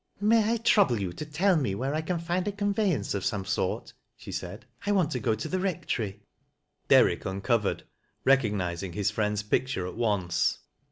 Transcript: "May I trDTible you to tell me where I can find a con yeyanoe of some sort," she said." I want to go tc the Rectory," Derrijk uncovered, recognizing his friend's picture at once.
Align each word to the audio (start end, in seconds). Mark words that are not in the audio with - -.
"May 0.33 0.51
I 0.53 0.57
trDTible 0.57 0.99
you 0.99 1.13
to 1.13 1.27
tell 1.27 1.55
me 1.55 1.75
where 1.75 1.93
I 1.93 2.01
can 2.01 2.17
find 2.17 2.47
a 2.47 2.51
con 2.51 2.73
yeyanoe 2.73 3.13
of 3.13 3.23
some 3.23 3.45
sort," 3.45 3.93
she 4.17 4.31
said." 4.31 4.65
I 4.87 4.91
want 4.91 5.11
to 5.11 5.19
go 5.19 5.35
tc 5.35 5.47
the 5.51 5.59
Rectory," 5.59 6.21
Derrijk 6.89 7.23
uncovered, 7.27 7.83
recognizing 8.25 8.93
his 8.93 9.11
friend's 9.11 9.43
picture 9.43 9.85
at 9.85 9.93
once. 9.95 10.57